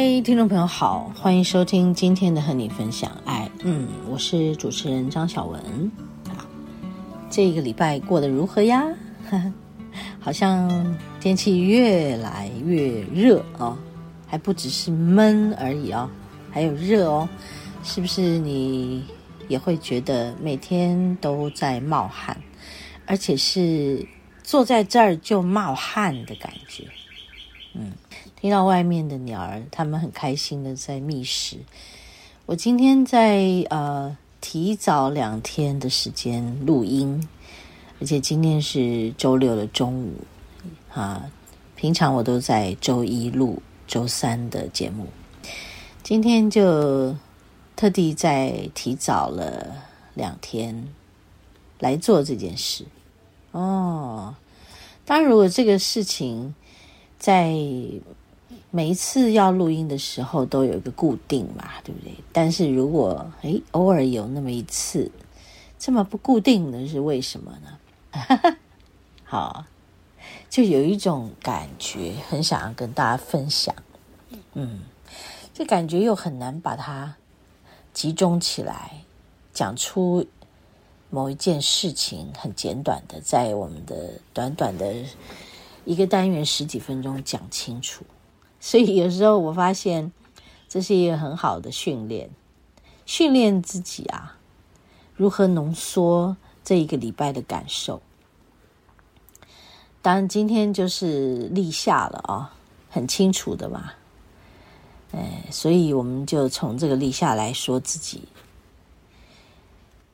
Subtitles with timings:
[0.00, 3.50] 嗨，听众朋友好，欢迎收听今天的和你分享爱。
[3.64, 5.90] 嗯，我是主持人张小文。
[7.28, 8.86] 这个礼拜过得如何呀？
[10.20, 13.76] 好像天气越来越热哦，
[14.24, 16.08] 还不只是闷而已哦，
[16.52, 17.28] 还有热哦。
[17.82, 19.04] 是不是你
[19.48, 22.40] 也会觉得每天都在冒汗，
[23.04, 24.06] 而且是
[24.44, 26.84] 坐在这儿就冒汗的感觉？
[27.74, 27.90] 嗯。
[28.40, 31.56] 听到外面的鸟儿，它们很开心的在觅食。
[32.46, 37.28] 我今天在呃提早两天的时间录音，
[38.00, 40.12] 而且今天是周六的中午
[40.92, 41.28] 啊。
[41.74, 45.08] 平常我都在周一录周三的节目，
[46.04, 47.16] 今天就
[47.74, 49.74] 特地再提早了
[50.14, 50.88] 两天
[51.80, 52.84] 来做这件事。
[53.50, 54.34] 哦，
[55.04, 56.54] 当然，如果这个事情
[57.18, 57.52] 在
[58.70, 62.14] 每一次要录音的时候都有一个固定嘛，对不对？
[62.32, 65.10] 但是如果诶偶尔有那么一次
[65.78, 68.56] 这么不固定的是为什么呢？
[69.24, 69.64] 好，
[70.50, 73.74] 就有一种感觉，很想要跟大家分享。
[74.54, 74.80] 嗯，
[75.54, 77.16] 这感觉又很难把它
[77.92, 79.04] 集中起来，
[79.52, 80.26] 讲出
[81.10, 84.94] 某一件事情，很简短的，在我们的短短的
[85.84, 88.04] 一个单元十几分钟讲清楚。
[88.60, 90.12] 所以有时候我发现，
[90.68, 92.30] 这是一个很好的训练，
[93.06, 94.36] 训练自己啊，
[95.14, 98.02] 如何浓缩这一个礼拜的感受。
[100.02, 102.54] 当然，今天就是立夏了啊，
[102.90, 103.92] 很清楚的嘛。
[105.12, 108.22] 哎，所以我们就从这个立夏来说自己。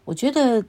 [0.05, 0.65] 我觉得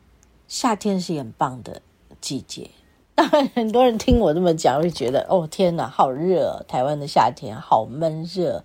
[0.47, 1.81] 夏天是很棒的
[2.22, 2.72] 季节。
[3.15, 6.61] 当然，很多人听我这么讲，会觉得哦，天哪，好热！
[6.67, 8.61] 台湾的夏天好闷热，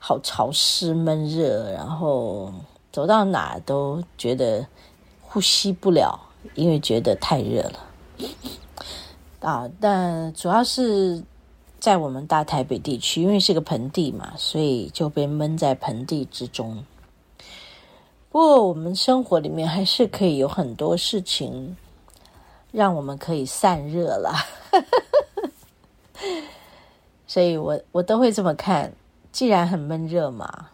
[0.00, 2.52] 好潮湿闷热，然后
[2.90, 4.66] 走到哪都觉得
[5.22, 6.18] 呼吸不了，
[6.56, 7.78] 因为觉得太热了
[9.38, 9.70] 啊。
[9.80, 11.22] 但主要是
[11.78, 16.84] 在我们大台北地区，因为是个盆地嘛，所以就被闷在盆地之中。
[18.30, 21.76] 不过，我们生活里面还是可以有很多事情。
[22.72, 24.32] 让我们可以散热了，
[27.26, 28.92] 所以我我都会这么看。
[29.32, 30.70] 既然很闷热嘛，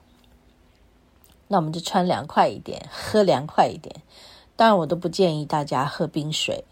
[1.49, 4.03] 那我们就穿凉快一点，喝凉快一点。
[4.57, 6.65] 当然，我都不建议大家喝冰水，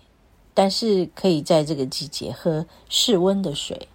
[0.52, 3.88] 但是可以在这个季节喝室温的水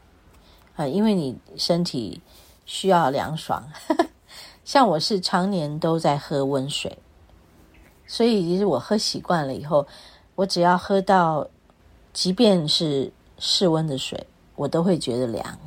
[0.75, 2.21] 啊，因为你身体
[2.65, 3.71] 需要凉爽。
[4.65, 6.99] 像我是常年都在喝温水，
[8.05, 9.85] 所以其实我喝习惯了以后。
[10.39, 11.45] 我只要喝到，
[12.13, 15.59] 即便是室温的水，我都会觉得凉。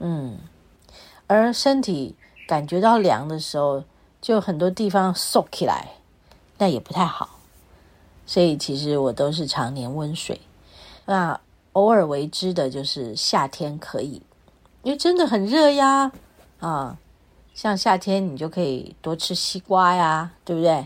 [0.00, 0.36] 嗯，
[1.28, 2.16] 而身体
[2.48, 3.84] 感觉到凉的时候，
[4.20, 5.92] 就很多地方缩起来，
[6.58, 7.38] 那也不太好。
[8.26, 10.40] 所以其实我都是常年温水。
[11.06, 11.40] 那
[11.74, 14.20] 偶尔为之的就是夏天可以，
[14.82, 16.10] 因为真的很热呀。
[16.58, 16.98] 啊，
[17.54, 20.84] 像夏天你就可以多吃西瓜呀，对不对？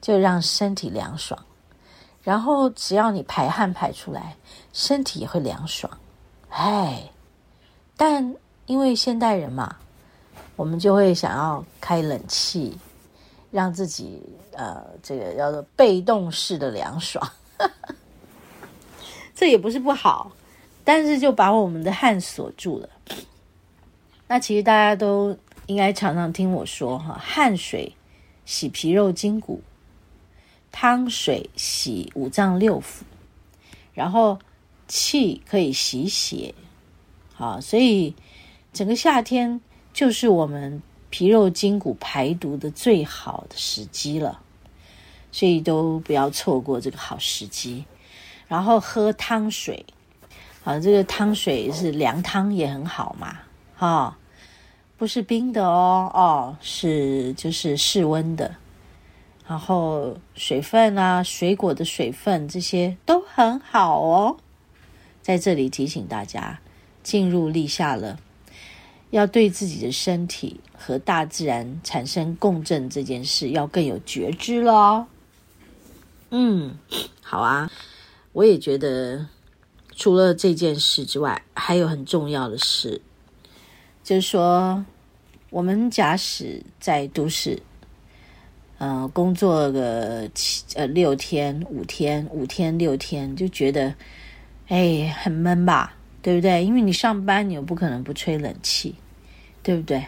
[0.00, 1.44] 就让身体凉爽。
[2.24, 4.34] 然后只要你排汗排出来，
[4.72, 5.92] 身体也会凉爽，
[6.48, 7.10] 哎，
[7.98, 8.34] 但
[8.64, 9.76] 因为现代人嘛，
[10.56, 12.76] 我们就会想要开冷气，
[13.50, 14.22] 让自己
[14.52, 17.30] 呃这个叫做被动式的凉爽，
[19.36, 20.32] 这也不是不好，
[20.82, 22.88] 但是就把我们的汗锁住了。
[24.26, 25.36] 那其实大家都
[25.66, 27.94] 应该常常听我说哈，汗水
[28.46, 29.60] 洗皮肉筋骨。
[30.76, 33.02] 汤水洗五脏六腑，
[33.92, 34.40] 然后
[34.88, 36.52] 气可以洗血，
[37.32, 38.12] 好，所以
[38.72, 39.60] 整个夏天
[39.92, 44.40] 就是我们皮肉筋骨排毒的最好的时机了，
[45.30, 47.84] 所以都不要错过这个好时机。
[48.48, 49.86] 然后喝汤水，
[50.64, 53.38] 啊，这个汤水是凉汤也很好嘛，
[53.76, 54.18] 哈，
[54.96, 58.56] 不是冰的哦，哦，是就是室温的。
[59.46, 64.36] 然后水分啊，水果的水分这些都很好哦。
[65.20, 66.60] 在这里提醒大家，
[67.02, 68.18] 进入立夏了，
[69.10, 75.06] 要对自己的身体和大自然产生共振这件事，要更有觉知咯。
[76.30, 76.76] 嗯，
[77.22, 77.70] 好啊，
[78.32, 79.26] 我也觉得，
[79.94, 83.00] 除了这件事之外，还有很重要的事，
[84.02, 84.84] 就是说，
[85.50, 87.62] 我们假使在都市，
[88.78, 93.94] 呃，工作个七呃六天五天五天六天，就觉得，
[94.68, 96.64] 哎，很闷吧，对不对？
[96.64, 98.94] 因为你上班，你又不可能不吹冷气，
[99.62, 100.04] 对不对？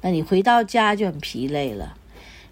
[0.00, 1.96] 那你回到家就很疲累了。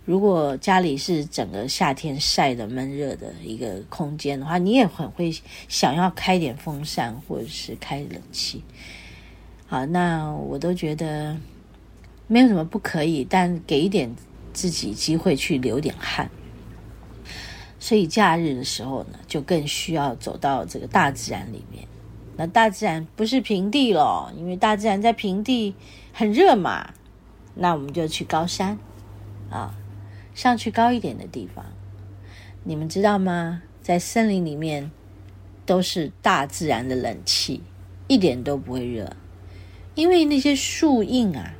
[0.05, 5.34] 如果家里是整个夏天晒的闷热的一个空间的话，你也很会
[5.69, 8.62] 想要开点风扇或者是开冷气。
[9.66, 11.37] 好，那我都觉得
[12.26, 14.10] 没有什么不可以，但给一点
[14.53, 16.31] 自己机会去流点汗。
[17.79, 21.87] 所以假日的时候呢，就更需要走到这个大自然里面。
[22.37, 25.75] 那大自然不是平地咯，因为大自然在平地
[26.12, 26.95] 很热嘛。
[27.55, 28.79] 那我们就去高山
[29.50, 29.75] 啊。
[30.35, 31.65] 上去高一点的地方，
[32.62, 33.62] 你们知道吗？
[33.83, 34.89] 在森林里面
[35.67, 37.62] 都是大自然的冷气，
[38.06, 39.17] 一点都不会热，
[39.97, 41.55] 因为那些树荫啊，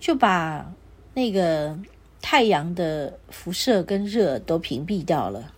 [0.00, 0.72] 就把
[1.14, 1.78] 那个
[2.20, 5.52] 太阳的辐射跟热都屏蔽掉了。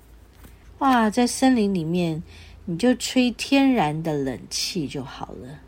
[0.78, 2.22] 哇，在森林里面，
[2.66, 5.60] 你就吹天然的冷气就好了，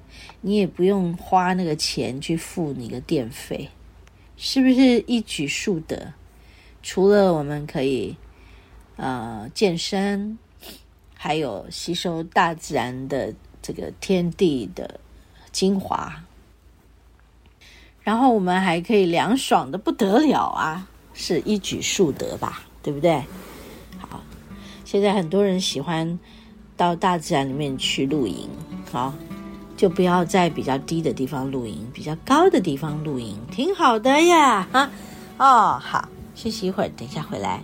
[0.43, 3.71] 你也不用花那个钱去付你的电费。
[4.37, 6.13] 是不是一举数得？
[6.83, 8.15] 除了我们可以
[8.97, 10.39] 呃健身，
[11.15, 15.01] 还有吸收大自然的这个天地的
[15.51, 16.25] 精华，
[18.09, 22.63] 然后我们还可以凉爽的不得了啊，是一举数得吧？
[22.83, 23.23] 对不对？
[24.01, 24.23] 好，
[24.83, 26.19] 现在很多人喜欢
[26.75, 28.49] 到大自然里面去露营，
[28.91, 29.13] 好。
[29.77, 34.67] 就不要在比较低的地方露营，比较高的地方露营，挺好的呀！
[34.73, 34.91] 哈，
[35.37, 37.61] 哦，好，休息一会儿，等一下回来。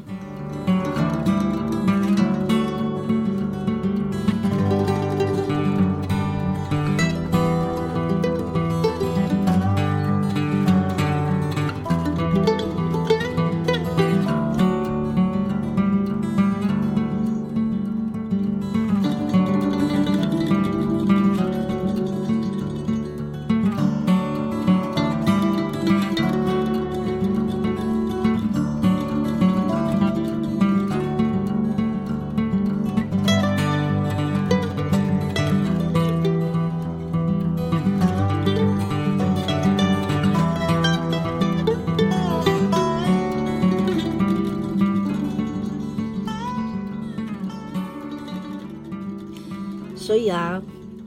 [50.34, 50.62] 啊，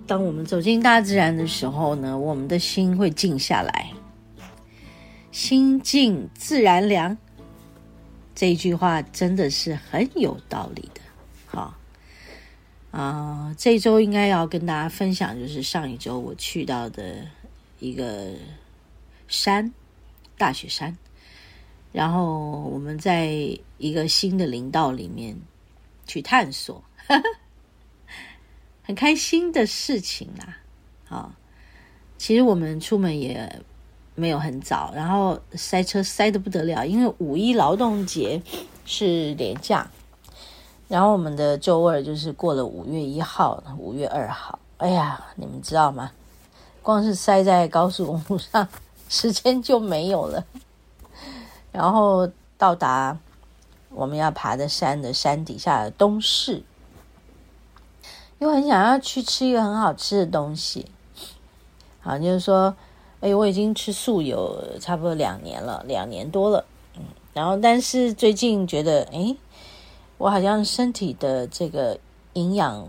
[0.08, 3.92] 当我们走进大自然的时候呢，我们的心会静下来。
[5.32, 7.16] 心静自然凉，
[8.34, 11.02] 这句话真的是很有道理的。
[11.46, 11.62] 好
[12.92, 17.28] 啊，呃，这周应该要跟大家分享，就是上一周我去到的
[17.80, 18.32] 一个
[19.28, 19.72] 山，
[20.38, 20.98] 大雪山，
[21.92, 23.28] 然后我们在
[23.78, 25.38] 一个新的林道里面
[26.08, 26.82] 去探索。
[28.88, 30.58] 很开心的事情啦，
[31.10, 31.36] 啊，
[32.18, 33.62] 其实我们出门也
[34.16, 38.42] 没有很早，然后塞车塞得不得了，因为五一劳动节
[38.86, 39.92] 是连假，
[40.88, 46.10] 然后我们的周二就是过了五月一号、五月二号，哎呀，你们知道吗？
[46.82, 48.66] 光是塞在高速公路上，
[49.10, 50.46] 时间就没有了，
[51.74, 53.18] 然后到达
[53.90, 56.64] 我们要爬的山的山底下的东势。
[58.40, 60.86] 又很想要去吃一个很好吃的东西，
[62.00, 62.76] 好，就是说，
[63.20, 66.64] 哎，我已经吃素有差不多两年了，两年多了，
[66.96, 67.02] 嗯，
[67.34, 69.36] 然后但是最近觉得，哎，
[70.20, 72.00] 我好像身体的这个
[72.34, 72.88] 营养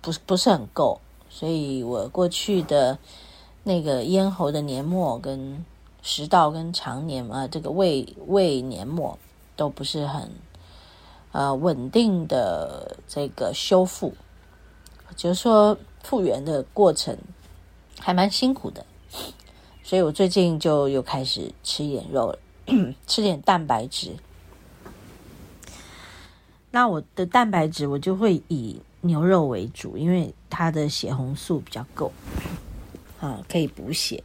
[0.00, 1.00] 不不是很够，
[1.30, 2.98] 所以我过去的
[3.62, 5.64] 那个咽喉的黏膜跟
[6.02, 9.16] 食道跟肠黏啊，这个胃胃黏膜
[9.54, 10.28] 都不是很
[11.30, 14.12] 呃稳定的这个修复。
[15.16, 17.16] 就是说，复原的过程
[18.00, 18.84] 还蛮辛苦的，
[19.82, 22.38] 所以我最近就又开始吃点肉了，
[23.06, 24.16] 吃点蛋白质。
[26.70, 32.10] 那我的蛋白质我就会以牛肉为主，因为它的血红素比较够，
[33.20, 34.22] 啊，可以补血。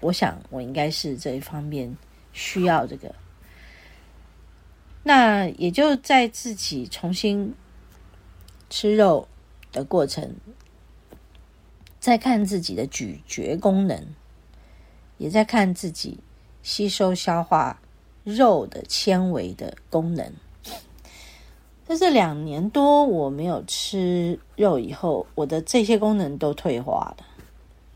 [0.00, 1.94] 我想我应该是这一方面
[2.32, 3.14] 需要这个。
[5.02, 7.54] 那也就在自己重新
[8.70, 9.28] 吃肉
[9.72, 10.34] 的过程，
[11.98, 14.06] 在看自己的咀嚼功能
[15.18, 16.18] 也在看自己
[16.62, 17.80] 吸收消化
[18.24, 20.32] 肉的纤维的功能。
[21.86, 27.26] 在这两年多我没有吃肉以后，我的这些功能都退化了，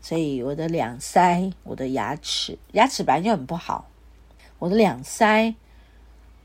[0.01, 3.89] 所以我的两腮、我的牙齿，牙齿本来就很不好，
[4.59, 5.55] 我的两腮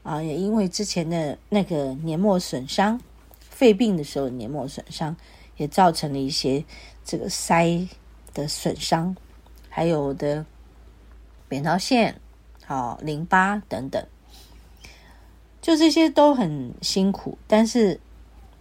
[0.04, 3.00] 啊，也因为之前的那个黏膜损伤、
[3.60, 5.14] 肺病的时候黏膜损伤，
[5.58, 6.64] 也造成了一些
[7.04, 7.86] 这个腮
[8.32, 9.14] 的损伤，
[9.68, 10.46] 还有的
[11.46, 12.18] 扁桃腺、
[12.64, 14.02] 好淋巴等等。
[15.60, 18.00] 就这些都很辛苦，但是，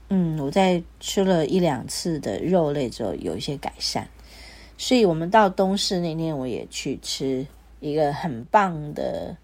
[0.10, 4.06] 嗯，我在吃了一两次的肉类之后，有一些改善。
[4.78, 7.48] 所以我们到东市那天，我也去吃
[7.80, 9.38] 一个很棒的，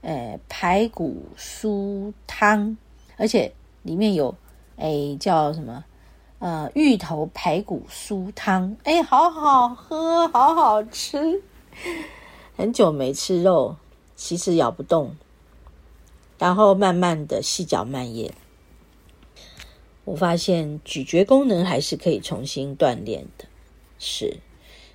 [0.00, 2.76] 呃，排骨酥汤，
[3.16, 3.52] 而且
[3.84, 4.34] 里面有，
[4.80, 5.84] 哎，叫什么？
[6.38, 11.42] 呃，芋头排骨酥汤，哎，好好喝，好好吃。
[12.56, 13.76] 很久没吃肉，
[14.16, 15.14] 其实咬不动。
[16.38, 18.32] 然后慢慢的细嚼慢咽，
[20.06, 23.44] 我发现咀嚼功能还是可以重新锻炼的。
[23.98, 24.38] 是，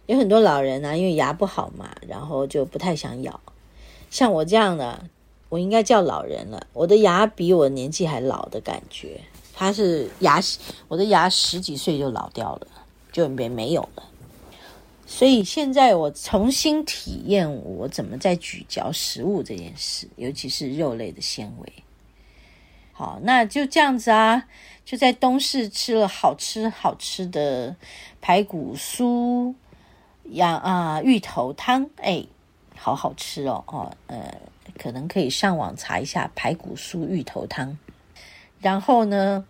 [0.08, 3.40] 有很多老人啊，因为牙不好嘛，然后就不太想咬。
[4.10, 5.06] 像我这样的，
[5.50, 6.66] 我应该叫老人了。
[6.74, 9.22] 我的牙比我年纪还老的感觉，
[9.56, 10.40] 他是牙，
[10.90, 12.68] 我的牙十几岁就老掉了，
[13.12, 14.04] 就没没有了。
[15.08, 21.74] 所以现在我重新体验我怎么在咀嚼食物这件事，尤其是肉类的纤维。
[22.92, 24.48] 好，那就这样子啊，
[24.84, 27.76] 就在东市吃了好吃好吃的
[28.20, 29.54] 排骨酥
[30.32, 32.26] 呀啊芋头汤，哎，
[32.76, 34.38] 好好吃哦哦，呃，
[34.78, 37.78] 可能可以上网查一下排骨酥芋头汤。
[38.66, 39.46] 然后呢，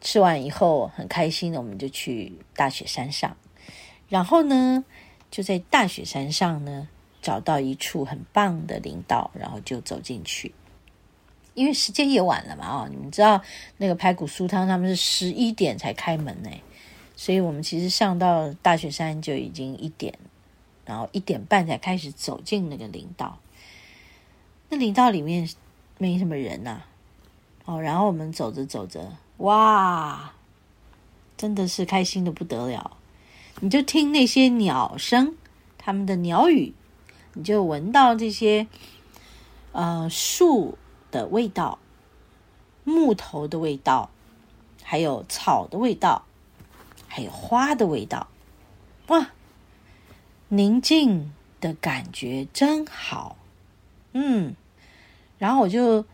[0.00, 3.36] 吃完以后很开心的，我们就去大雪山上。
[4.08, 4.82] 然后呢，
[5.30, 6.88] 就在大雪山上呢，
[7.20, 10.54] 找到一处很棒的林道，然后就走进去。
[11.52, 13.42] 因为时间也晚了嘛，哦，你们知道
[13.76, 16.48] 那个排骨酥汤他们是十一点才开门呢，
[17.14, 20.18] 所以我们其实上到大雪山就已经一点，
[20.86, 23.38] 然后一点半才开始走进那个林道。
[24.70, 25.46] 那林道里面
[25.98, 26.84] 没什么人呐，
[27.66, 30.32] 哦，然后我们走着走着，哇，
[31.36, 32.96] 真的是开心的不得了。
[33.60, 35.34] 你就听那些鸟声，
[35.76, 36.74] 他们的鸟语，
[37.34, 38.66] 你就闻到这些
[39.72, 40.78] 呃树
[41.10, 41.78] 的味道、
[42.84, 44.10] 木头的味道，
[44.82, 46.24] 还有草的味道，
[47.08, 48.28] 还有花的味道，
[49.08, 49.30] 哇，
[50.48, 53.36] 宁静的感觉真好，
[54.12, 54.54] 嗯，
[55.38, 56.04] 然后我就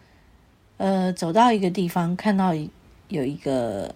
[0.83, 2.53] 呃走到一个地方，看到
[3.09, 3.95] 有一个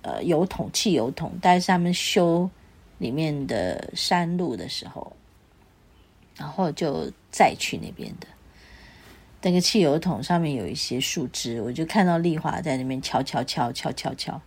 [0.00, 2.48] 呃油桶、汽油桶，但是他们修。
[2.98, 5.16] 里面的山路的时候，
[6.36, 8.28] 然后就再去那边的
[9.42, 14.40] 那个汽油桶上面有一些树枝，我就看到丽华在那边敲敲敲敲敲敲，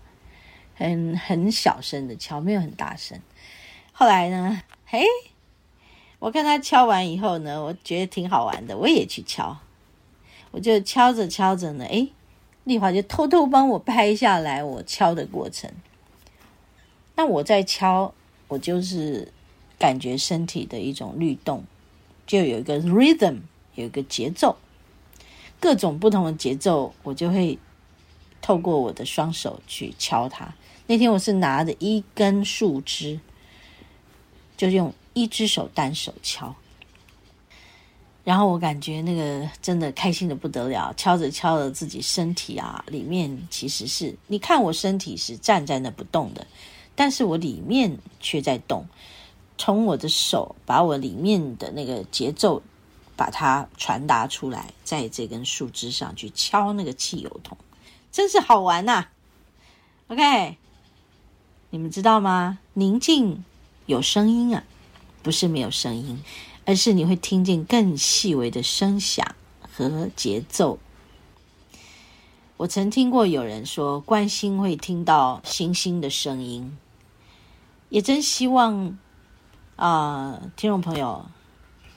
[0.74, 3.20] 很很小声的敲，没有很大声。
[3.92, 5.04] 后来呢，嘿，
[6.20, 9.58] 我看他敲完以后呢，我觉得挺好玩的，我也去敲，
[10.56, 12.10] 我就敲着敲着呢，诶，
[12.64, 15.70] 丽华就偷偷帮我拍下来我敲的过程。
[17.16, 18.14] 那我在敲。
[18.48, 19.34] 我就是
[19.80, 21.64] 感觉身体的一种律动，
[22.28, 23.40] 就有一个 rhythm，
[23.74, 24.56] 有一个节奏，
[25.60, 27.58] 各种不同的节奏，我就会
[28.44, 30.54] 透过我的双手去敲它。
[30.86, 33.20] 那天我是拿着一根树枝，
[34.56, 36.56] 就用一只手单手敲，
[38.26, 46.46] 然后我感觉那个真的开心的不得了，敲着敲着自己身体啊，里面其实是，你看我身体是站在那不动的。
[46.96, 48.86] 但是我里面却在动，
[49.58, 52.64] 从我的手把我里面的那个节奏，
[53.16, 57.58] 把它传达出来，在这根树枝上去敲那个汽油桶，
[58.12, 59.08] 真是好玩呐
[60.08, 60.58] ！OK，
[61.70, 62.58] 你们知道吗？
[62.74, 63.44] 宁静
[63.86, 64.64] 有声音啊，
[65.26, 66.22] 不是没有声音，
[66.66, 69.26] 而是你会听见更细微的声响
[69.60, 70.78] 和节奏。
[72.58, 76.78] 我曾听过有人说，观心会听到星星的声音。
[77.90, 79.00] 也真希望
[79.78, 81.26] 啊、听众朋友，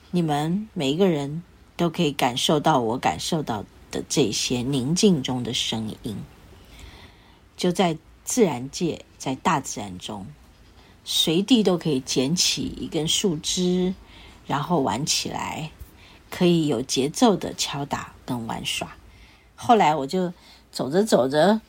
[0.09, 1.43] 你们每一个人
[1.77, 6.17] 都可以感受到我感受到的这些宁静中的声音。
[7.55, 10.25] 就在自然界，在大自然中，
[11.11, 13.95] 随地都可以捡起一根树枝，
[14.45, 15.71] 然后玩起来，
[16.29, 18.95] 可以有节奏的敲打跟玩耍。
[19.55, 20.31] 后来我就
[20.71, 21.61] 走着走着，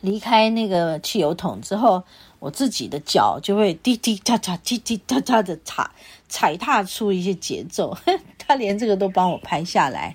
[0.00, 2.04] 离开那个汽油桶之后。
[2.38, 5.90] 我自己的脚就会滴滴答答、滴滴答答的踩
[6.28, 7.96] 踩踏出一些节奏。
[8.38, 10.14] 他连这个都帮我拍下来。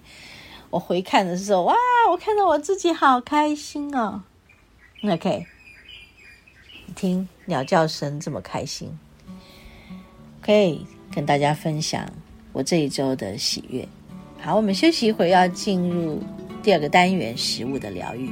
[0.69, 1.75] 我回看的时候，哇，
[2.11, 4.21] 我看到我自己好开心哦。
[5.03, 5.45] OK，你
[6.95, 8.89] 听鸟叫声这么开心，
[10.41, 12.07] 可以跟大家分享
[12.53, 13.87] 我这一周的喜悦。
[14.39, 16.21] 好，我们休息一会，要进入
[16.63, 18.29] 第二个单元——食物的疗愈。